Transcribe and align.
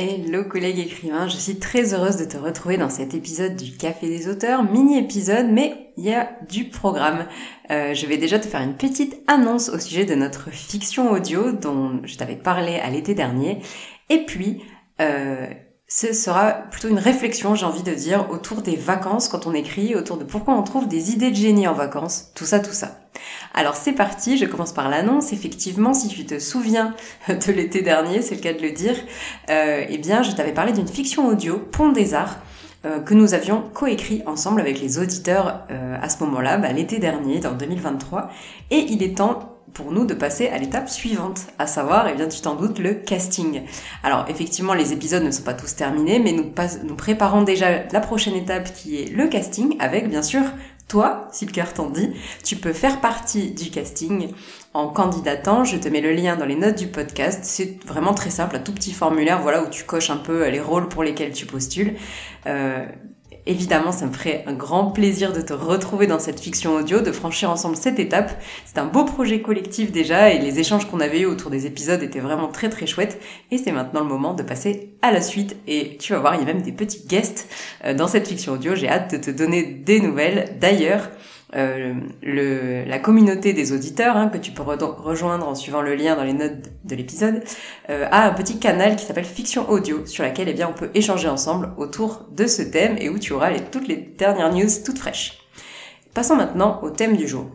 Hello 0.00 0.44
collègues 0.44 0.78
écrivains, 0.78 1.26
je 1.26 1.36
suis 1.36 1.58
très 1.58 1.92
heureuse 1.92 2.18
de 2.18 2.24
te 2.24 2.36
retrouver 2.36 2.76
dans 2.76 2.88
cet 2.88 3.14
épisode 3.14 3.56
du 3.56 3.76
Café 3.76 4.06
des 4.06 4.28
auteurs, 4.28 4.62
mini-épisode, 4.62 5.48
mais 5.50 5.90
il 5.96 6.04
y 6.04 6.14
a 6.14 6.30
du 6.48 6.66
programme. 6.66 7.26
Euh, 7.72 7.94
je 7.94 8.06
vais 8.06 8.16
déjà 8.16 8.38
te 8.38 8.46
faire 8.46 8.60
une 8.60 8.76
petite 8.76 9.16
annonce 9.26 9.68
au 9.70 9.80
sujet 9.80 10.04
de 10.04 10.14
notre 10.14 10.50
fiction 10.50 11.10
audio 11.10 11.50
dont 11.50 11.98
je 12.04 12.16
t'avais 12.16 12.36
parlé 12.36 12.76
à 12.76 12.90
l'été 12.90 13.16
dernier. 13.16 13.58
Et 14.08 14.18
puis, 14.18 14.62
euh, 15.00 15.48
ce 15.88 16.12
sera 16.12 16.52
plutôt 16.52 16.88
une 16.88 16.98
réflexion, 16.98 17.54
j'ai 17.54 17.64
envie 17.64 17.82
de 17.82 17.94
dire, 17.94 18.30
autour 18.30 18.60
des 18.60 18.76
vacances 18.76 19.28
quand 19.28 19.46
on 19.46 19.54
écrit, 19.54 19.96
autour 19.96 20.18
de 20.18 20.24
pourquoi 20.24 20.54
on 20.54 20.62
trouve 20.62 20.86
des 20.86 21.12
idées 21.12 21.30
de 21.30 21.36
génie 21.36 21.66
en 21.66 21.72
vacances, 21.72 22.30
tout 22.34 22.44
ça, 22.44 22.60
tout 22.60 22.74
ça. 22.74 22.98
Alors 23.54 23.74
c'est 23.74 23.92
parti, 23.92 24.36
je 24.36 24.44
commence 24.44 24.72
par 24.72 24.90
l'annonce. 24.90 25.32
Effectivement, 25.32 25.94
si 25.94 26.08
tu 26.08 26.26
te 26.26 26.38
souviens 26.38 26.94
de 27.28 27.52
l'été 27.52 27.80
dernier, 27.80 28.20
c'est 28.20 28.34
le 28.34 28.42
cas 28.42 28.52
de 28.52 28.60
le 28.60 28.70
dire, 28.70 28.96
euh, 29.48 29.86
eh 29.88 29.96
bien 29.96 30.22
je 30.22 30.32
t'avais 30.32 30.52
parlé 30.52 30.72
d'une 30.72 30.86
fiction 30.86 31.26
audio, 31.26 31.58
Pont 31.58 31.90
des 31.90 32.12
Arts, 32.12 32.36
euh, 32.84 33.00
que 33.00 33.14
nous 33.14 33.32
avions 33.32 33.62
coécrit 33.72 34.22
ensemble 34.26 34.60
avec 34.60 34.80
les 34.80 34.98
auditeurs 34.98 35.62
euh, 35.70 35.96
à 36.00 36.10
ce 36.10 36.22
moment-là, 36.24 36.58
bah, 36.58 36.70
l'été 36.70 36.98
dernier, 36.98 37.44
en 37.46 37.52
2023. 37.52 38.30
Et 38.70 38.86
il 38.90 39.02
est 39.02 39.16
temps 39.16 39.57
pour 39.74 39.92
nous 39.92 40.04
de 40.04 40.14
passer 40.14 40.48
à 40.48 40.58
l'étape 40.58 40.88
suivante, 40.88 41.46
à 41.58 41.66
savoir, 41.66 42.08
eh 42.08 42.14
bien 42.14 42.28
tu 42.28 42.40
t'en 42.40 42.54
doutes, 42.54 42.78
le 42.78 42.94
casting. 42.94 43.62
Alors 44.02 44.26
effectivement, 44.28 44.74
les 44.74 44.92
épisodes 44.92 45.22
ne 45.22 45.30
sont 45.30 45.42
pas 45.42 45.54
tous 45.54 45.74
terminés, 45.76 46.18
mais 46.18 46.32
nous, 46.32 46.96
préparons 46.96 47.42
déjà 47.42 47.84
la 47.90 48.00
prochaine 48.00 48.34
étape 48.34 48.72
qui 48.72 49.00
est 49.00 49.12
le 49.12 49.28
casting, 49.28 49.76
avec 49.78 50.08
bien 50.08 50.22
sûr 50.22 50.42
toi, 50.88 51.28
si 51.32 51.44
le 51.44 51.52
cœur 51.52 51.74
t'en 51.74 51.90
dit, 51.90 52.10
tu 52.44 52.56
peux 52.56 52.72
faire 52.72 53.00
partie 53.00 53.50
du 53.50 53.70
casting 53.70 54.28
en 54.72 54.88
candidatant. 54.88 55.64
Je 55.64 55.76
te 55.76 55.86
mets 55.88 56.00
le 56.00 56.12
lien 56.12 56.36
dans 56.36 56.46
les 56.46 56.56
notes 56.56 56.78
du 56.78 56.86
podcast. 56.86 57.40
C'est 57.42 57.84
vraiment 57.84 58.14
très 58.14 58.30
simple, 58.30 58.56
un 58.56 58.60
tout 58.60 58.72
petit 58.72 58.92
formulaire, 58.92 59.42
voilà, 59.42 59.62
où 59.62 59.68
tu 59.68 59.84
coches 59.84 60.08
un 60.08 60.16
peu 60.16 60.48
les 60.48 60.60
rôles 60.60 60.88
pour 60.88 61.02
lesquels 61.02 61.32
tu 61.32 61.44
postules. 61.44 61.94
Euh, 62.46 62.86
Évidemment, 63.48 63.92
ça 63.92 64.04
me 64.04 64.12
ferait 64.12 64.44
un 64.46 64.52
grand 64.52 64.90
plaisir 64.90 65.32
de 65.32 65.40
te 65.40 65.54
retrouver 65.54 66.06
dans 66.06 66.18
cette 66.18 66.38
fiction 66.38 66.74
audio, 66.74 67.00
de 67.00 67.10
franchir 67.12 67.50
ensemble 67.50 67.76
cette 67.76 67.98
étape. 67.98 68.30
C'est 68.66 68.76
un 68.76 68.84
beau 68.84 69.04
projet 69.04 69.40
collectif 69.40 69.90
déjà 69.90 70.28
et 70.28 70.38
les 70.38 70.58
échanges 70.58 70.86
qu'on 70.86 71.00
avait 71.00 71.20
eu 71.20 71.24
autour 71.24 71.50
des 71.50 71.64
épisodes 71.64 72.02
étaient 72.02 72.20
vraiment 72.20 72.48
très 72.48 72.68
très 72.68 72.86
chouettes. 72.86 73.18
Et 73.50 73.56
c'est 73.56 73.72
maintenant 73.72 74.00
le 74.00 74.06
moment 74.06 74.34
de 74.34 74.42
passer 74.42 74.90
à 75.00 75.12
la 75.12 75.22
suite. 75.22 75.56
Et 75.66 75.96
tu 75.96 76.12
vas 76.12 76.18
voir, 76.18 76.34
il 76.34 76.40
y 76.40 76.42
a 76.42 76.44
même 76.44 76.60
des 76.60 76.72
petits 76.72 77.06
guests 77.06 77.48
euh, 77.86 77.94
dans 77.94 78.06
cette 78.06 78.28
fiction 78.28 78.52
audio. 78.52 78.74
J'ai 78.74 78.90
hâte 78.90 79.12
de 79.12 79.16
te 79.16 79.30
donner 79.30 79.62
des 79.62 80.00
nouvelles. 80.00 80.58
D'ailleurs, 80.60 81.08
euh, 81.56 81.94
le, 82.22 82.84
la 82.84 82.98
communauté 82.98 83.54
des 83.54 83.72
auditeurs, 83.72 84.16
hein, 84.16 84.28
que 84.28 84.36
tu 84.36 84.52
peux 84.52 84.62
rejoindre 84.62 85.48
en 85.48 85.54
suivant 85.54 85.80
le 85.80 85.94
lien 85.94 86.14
dans 86.14 86.24
les 86.24 86.34
notes 86.34 86.68
de 86.84 86.94
l'épisode, 86.94 87.42
euh, 87.88 88.06
a 88.10 88.26
un 88.26 88.34
petit 88.34 88.58
canal 88.58 88.96
qui 88.96 89.06
s'appelle 89.06 89.24
Fiction 89.24 89.68
Audio, 89.70 90.04
sur 90.04 90.24
laquelle 90.24 90.48
eh 90.48 90.52
bien, 90.52 90.68
on 90.68 90.78
peut 90.78 90.90
échanger 90.94 91.28
ensemble 91.28 91.70
autour 91.78 92.26
de 92.30 92.46
ce 92.46 92.62
thème 92.62 92.96
et 92.98 93.08
où 93.08 93.18
tu 93.18 93.32
auras 93.32 93.58
toutes 93.60 93.88
les 93.88 93.96
dernières 93.96 94.52
news 94.52 94.68
toutes 94.84 94.98
fraîches. 94.98 95.38
Passons 96.12 96.36
maintenant 96.36 96.80
au 96.82 96.90
thème 96.90 97.16
du 97.16 97.26
jour. 97.26 97.46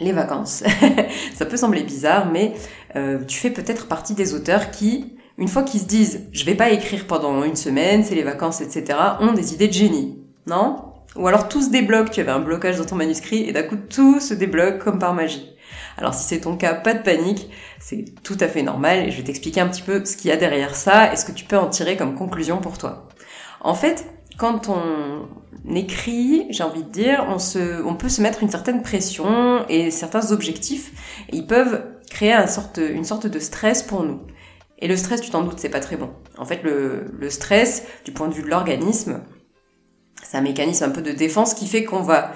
Les 0.00 0.12
vacances. 0.12 0.64
Ça 1.34 1.46
peut 1.46 1.56
sembler 1.56 1.82
bizarre, 1.82 2.30
mais 2.30 2.54
euh, 2.96 3.24
tu 3.24 3.38
fais 3.38 3.50
peut-être 3.50 3.86
partie 3.86 4.14
des 4.14 4.34
auteurs 4.34 4.70
qui, 4.70 5.16
une 5.38 5.48
fois 5.48 5.62
qu'ils 5.62 5.80
se 5.80 5.86
disent 5.86 6.28
«je 6.32 6.44
vais 6.44 6.54
pas 6.54 6.70
écrire 6.70 7.06
pendant 7.06 7.44
une 7.44 7.56
semaine, 7.56 8.02
c'est 8.02 8.14
les 8.14 8.22
vacances, 8.22 8.60
etc., 8.60 8.98
ont 9.20 9.32
des 9.32 9.54
idées 9.54 9.68
de 9.68 9.72
génie. 9.72 10.22
Non? 10.46 10.87
Ou 11.16 11.26
alors 11.26 11.48
tout 11.48 11.62
se 11.62 11.70
débloque, 11.70 12.10
tu 12.10 12.20
avais 12.20 12.30
un 12.30 12.40
blocage 12.40 12.78
dans 12.78 12.84
ton 12.84 12.96
manuscrit 12.96 13.48
et 13.48 13.52
d'un 13.52 13.62
coup 13.62 13.76
tout 13.76 14.20
se 14.20 14.34
débloque 14.34 14.78
comme 14.78 14.98
par 14.98 15.14
magie. 15.14 15.54
Alors 15.96 16.14
si 16.14 16.24
c'est 16.24 16.40
ton 16.40 16.56
cas, 16.56 16.74
pas 16.74 16.94
de 16.94 17.02
panique, 17.02 17.50
c'est 17.80 18.04
tout 18.22 18.36
à 18.40 18.46
fait 18.46 18.62
normal 18.62 19.00
et 19.00 19.10
je 19.10 19.16
vais 19.16 19.24
t'expliquer 19.24 19.60
un 19.60 19.68
petit 19.68 19.82
peu 19.82 20.04
ce 20.04 20.16
qu'il 20.16 20.30
y 20.30 20.32
a 20.32 20.36
derrière 20.36 20.76
ça 20.76 21.12
et 21.12 21.16
ce 21.16 21.24
que 21.24 21.32
tu 21.32 21.44
peux 21.44 21.58
en 21.58 21.68
tirer 21.68 21.96
comme 21.96 22.14
conclusion 22.14 22.58
pour 22.58 22.78
toi. 22.78 23.08
En 23.60 23.74
fait, 23.74 24.06
quand 24.36 24.68
on 24.68 25.26
écrit, 25.74 26.46
j'ai 26.50 26.62
envie 26.62 26.84
de 26.84 26.90
dire, 26.90 27.26
on, 27.28 27.38
se, 27.38 27.82
on 27.84 27.94
peut 27.94 28.08
se 28.08 28.22
mettre 28.22 28.42
une 28.42 28.50
certaine 28.50 28.82
pression 28.82 29.66
et 29.68 29.90
certains 29.90 30.30
objectifs 30.30 30.92
et 31.30 31.36
ils 31.36 31.46
peuvent 31.46 31.82
créer 32.10 32.32
une 32.32 32.46
sorte, 32.46 32.78
une 32.78 33.04
sorte 33.04 33.26
de 33.26 33.38
stress 33.40 33.82
pour 33.82 34.04
nous. 34.04 34.20
Et 34.78 34.86
le 34.86 34.96
stress, 34.96 35.20
tu 35.20 35.30
t'en 35.30 35.42
doutes, 35.42 35.58
c'est 35.58 35.68
pas 35.68 35.80
très 35.80 35.96
bon. 35.96 36.10
En 36.38 36.44
fait, 36.44 36.62
le, 36.62 37.06
le 37.18 37.30
stress, 37.30 37.84
du 38.04 38.12
point 38.12 38.28
de 38.28 38.34
vue 38.34 38.42
de 38.42 38.48
l'organisme, 38.48 39.22
c'est 40.28 40.36
un 40.36 40.42
mécanisme 40.42 40.84
un 40.84 40.90
peu 40.90 41.00
de 41.00 41.12
défense 41.12 41.54
qui 41.54 41.66
fait 41.66 41.84
qu'on 41.84 42.02
va 42.02 42.32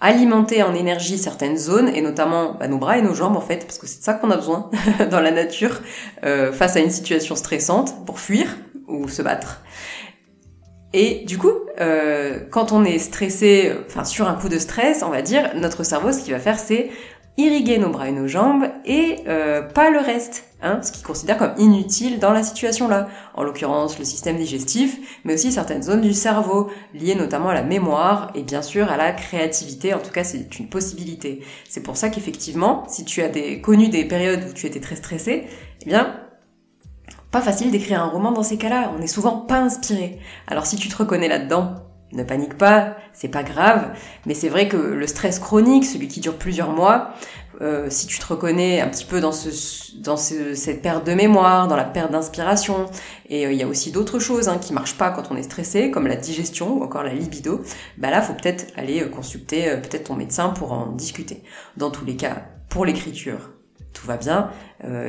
alimenter 0.00 0.62
en 0.62 0.74
énergie 0.74 1.18
certaines 1.18 1.56
zones 1.56 1.88
et 1.88 2.00
notamment 2.00 2.54
bah, 2.54 2.68
nos 2.68 2.78
bras 2.78 2.98
et 2.98 3.02
nos 3.02 3.14
jambes 3.14 3.36
en 3.36 3.40
fait 3.40 3.64
parce 3.66 3.78
que 3.78 3.86
c'est 3.88 4.02
ça 4.02 4.14
qu'on 4.14 4.30
a 4.30 4.36
besoin 4.36 4.70
dans 5.10 5.20
la 5.20 5.32
nature 5.32 5.80
euh, 6.24 6.52
face 6.52 6.76
à 6.76 6.80
une 6.80 6.90
situation 6.90 7.34
stressante 7.34 8.06
pour 8.06 8.20
fuir 8.20 8.56
ou 8.86 9.08
se 9.08 9.22
battre. 9.22 9.62
Et 10.92 11.24
du 11.24 11.38
coup, 11.38 11.52
euh, 11.80 12.40
quand 12.50 12.70
on 12.70 12.84
est 12.84 12.98
stressé, 12.98 13.72
enfin 13.86 14.04
sur 14.04 14.28
un 14.28 14.34
coup 14.34 14.48
de 14.48 14.58
stress, 14.58 15.02
on 15.02 15.10
va 15.10 15.22
dire, 15.22 15.52
notre 15.56 15.84
cerveau, 15.84 16.12
ce 16.12 16.20
qu'il 16.20 16.34
va 16.34 16.38
faire, 16.38 16.58
c'est 16.58 16.90
irriguer 17.38 17.78
nos 17.78 17.88
bras 17.88 18.08
et 18.08 18.12
nos 18.12 18.28
jambes 18.28 18.64
et 18.84 19.20
euh, 19.26 19.62
pas 19.62 19.90
le 19.90 19.98
reste, 19.98 20.44
hein, 20.60 20.80
ce 20.82 20.92
qu'il 20.92 21.02
considère 21.02 21.38
comme 21.38 21.54
inutile 21.56 22.18
dans 22.18 22.32
la 22.32 22.42
situation 22.42 22.88
là. 22.88 23.08
En 23.34 23.42
l'occurrence 23.42 23.98
le 23.98 24.04
système 24.04 24.36
digestif, 24.36 25.20
mais 25.24 25.34
aussi 25.34 25.50
certaines 25.50 25.82
zones 25.82 26.02
du 26.02 26.12
cerveau 26.12 26.70
liées 26.94 27.14
notamment 27.14 27.48
à 27.48 27.54
la 27.54 27.62
mémoire 27.62 28.30
et 28.34 28.42
bien 28.42 28.62
sûr 28.62 28.90
à 28.90 28.96
la 28.96 29.12
créativité. 29.12 29.94
En 29.94 29.98
tout 29.98 30.10
cas, 30.10 30.24
c'est 30.24 30.58
une 30.58 30.68
possibilité. 30.68 31.42
C'est 31.68 31.82
pour 31.82 31.96
ça 31.96 32.10
qu'effectivement, 32.10 32.84
si 32.88 33.04
tu 33.04 33.22
as 33.22 33.28
des, 33.28 33.60
connu 33.60 33.88
des 33.88 34.04
périodes 34.04 34.44
où 34.50 34.52
tu 34.52 34.66
étais 34.66 34.80
très 34.80 34.96
stressé, 34.96 35.46
eh 35.80 35.84
bien 35.86 36.16
pas 37.30 37.40
facile 37.40 37.70
d'écrire 37.70 38.02
un 38.02 38.08
roman 38.08 38.30
dans 38.30 38.42
ces 38.42 38.58
cas-là. 38.58 38.92
On 38.94 38.98
n'est 38.98 39.06
souvent 39.06 39.38
pas 39.38 39.58
inspiré. 39.58 40.18
Alors 40.46 40.66
si 40.66 40.76
tu 40.76 40.88
te 40.88 40.96
reconnais 40.96 41.28
là-dedans, 41.28 41.76
ne 42.12 42.22
panique 42.22 42.58
pas, 42.58 42.96
c'est 43.12 43.28
pas 43.28 43.42
grave, 43.42 43.90
mais 44.26 44.34
c'est 44.34 44.48
vrai 44.48 44.68
que 44.68 44.76
le 44.76 45.06
stress 45.06 45.38
chronique, 45.38 45.84
celui 45.84 46.08
qui 46.08 46.20
dure 46.20 46.36
plusieurs 46.36 46.70
mois, 46.70 47.14
euh, 47.60 47.86
si 47.90 48.06
tu 48.06 48.18
te 48.18 48.26
reconnais 48.26 48.80
un 48.80 48.88
petit 48.88 49.04
peu 49.04 49.20
dans, 49.20 49.30
ce, 49.30 49.96
dans 50.00 50.16
cette 50.16 50.82
perte 50.82 51.06
de 51.06 51.14
mémoire, 51.14 51.68
dans 51.68 51.76
la 51.76 51.84
perte 51.84 52.10
d'inspiration, 52.10 52.86
et 53.28 53.46
euh, 53.46 53.52
il 53.52 53.58
y 53.58 53.62
a 53.62 53.68
aussi 53.68 53.92
d'autres 53.92 54.18
choses 54.18 54.48
hein, 54.48 54.58
qui 54.58 54.72
marchent 54.72 54.98
pas 54.98 55.10
quand 55.10 55.30
on 55.30 55.36
est 55.36 55.44
stressé, 55.44 55.90
comme 55.90 56.06
la 56.06 56.16
digestion 56.16 56.78
ou 56.78 56.82
encore 56.82 57.04
la 57.04 57.14
libido, 57.14 57.62
bah 57.98 58.10
là, 58.10 58.20
faut 58.20 58.32
peut-être 58.34 58.72
aller 58.76 59.02
euh, 59.02 59.08
consulter 59.08 59.76
peut-être 59.82 60.04
ton 60.04 60.16
médecin 60.16 60.48
pour 60.48 60.72
en 60.72 60.86
discuter. 60.86 61.42
Dans 61.76 61.90
tous 61.90 62.04
les 62.04 62.16
cas, 62.16 62.42
pour 62.68 62.84
l'écriture, 62.84 63.52
tout 63.92 64.06
va 64.06 64.16
bien, 64.16 64.50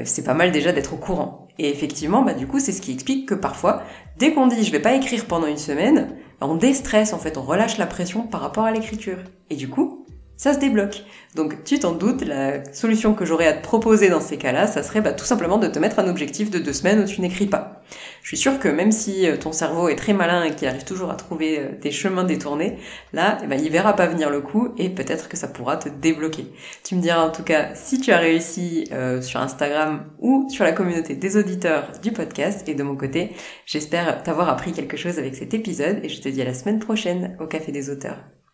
c'est 0.03 0.25
pas 0.25 0.33
mal 0.33 0.51
déjà 0.51 0.73
d'être 0.73 0.93
au 0.93 0.97
courant. 0.97 1.47
Et 1.57 1.69
effectivement, 1.69 2.21
bah 2.21 2.33
du 2.33 2.47
coup, 2.47 2.59
c'est 2.59 2.73
ce 2.73 2.81
qui 2.81 2.91
explique 2.91 3.29
que 3.29 3.35
parfois, 3.35 3.83
dès 4.17 4.33
qu'on 4.33 4.47
dit 4.47 4.63
je 4.63 4.71
vais 4.71 4.81
pas 4.81 4.93
écrire 4.93 5.25
pendant 5.25 5.47
une 5.47 5.57
semaine, 5.57 6.17
on 6.49 6.55
déstresse 6.55 7.13
en 7.13 7.19
fait, 7.19 7.37
on 7.37 7.43
relâche 7.43 7.77
la 7.77 7.85
pression 7.85 8.27
par 8.27 8.41
rapport 8.41 8.65
à 8.65 8.71
l'écriture. 8.71 9.19
Et 9.49 9.55
du 9.55 9.69
coup, 9.69 10.02
ça 10.43 10.53
se 10.53 10.59
débloque. 10.59 11.03
Donc 11.35 11.63
tu 11.63 11.79
t'en 11.79 11.93
doutes, 11.93 12.25
la 12.25 12.65
solution 12.73 13.13
que 13.13 13.23
j'aurais 13.23 13.47
à 13.47 13.53
te 13.53 13.63
proposer 13.63 14.09
dans 14.09 14.19
ces 14.19 14.35
cas-là, 14.35 14.67
ça 14.67 14.83
serait 14.83 14.99
bah, 14.99 15.13
tout 15.13 15.23
simplement 15.23 15.57
de 15.57 15.67
te 15.67 15.79
mettre 15.79 15.99
un 15.99 16.09
objectif 16.09 16.51
de 16.51 16.59
deux 16.59 16.73
semaines 16.73 16.99
où 16.99 17.05
tu 17.05 17.21
n'écris 17.21 17.45
pas. 17.45 17.81
Je 18.23 18.27
suis 18.27 18.35
sûre 18.35 18.59
que 18.59 18.67
même 18.67 18.91
si 18.91 19.25
euh, 19.25 19.37
ton 19.37 19.53
cerveau 19.53 19.87
est 19.87 19.95
très 19.95 20.11
malin 20.11 20.43
et 20.43 20.53
qu'il 20.53 20.67
arrive 20.67 20.83
toujours 20.83 21.11
à 21.11 21.15
trouver 21.15 21.59
euh, 21.59 21.69
des 21.81 21.91
chemins 21.91 22.25
détournés, 22.25 22.77
là, 23.13 23.37
eh 23.41 23.47
ben, 23.47 23.57
il 23.57 23.71
verra 23.71 23.95
pas 23.95 24.05
venir 24.05 24.29
le 24.29 24.41
coup 24.41 24.73
et 24.77 24.89
peut-être 24.89 25.29
que 25.29 25.37
ça 25.37 25.47
pourra 25.47 25.77
te 25.77 25.87
débloquer. 25.87 26.47
Tu 26.83 26.95
me 26.95 27.01
diras 27.01 27.25
en 27.25 27.31
tout 27.31 27.43
cas 27.43 27.73
si 27.73 28.01
tu 28.01 28.11
as 28.11 28.17
réussi 28.17 28.89
euh, 28.91 29.21
sur 29.21 29.39
Instagram 29.39 30.03
ou 30.19 30.49
sur 30.49 30.65
la 30.65 30.73
communauté 30.73 31.15
des 31.15 31.37
auditeurs 31.37 31.93
du 32.01 32.11
podcast. 32.11 32.67
Et 32.67 32.75
de 32.75 32.83
mon 32.83 32.97
côté, 32.97 33.31
j'espère 33.65 34.23
t'avoir 34.23 34.49
appris 34.49 34.73
quelque 34.73 34.97
chose 34.97 35.19
avec 35.19 35.35
cet 35.35 35.53
épisode 35.53 36.01
et 36.03 36.09
je 36.09 36.19
te 36.19 36.27
dis 36.27 36.41
à 36.41 36.45
la 36.45 36.53
semaine 36.53 36.79
prochaine 36.79 37.37
au 37.39 37.47
Café 37.47 37.71
des 37.71 37.89
auteurs. 37.89 38.33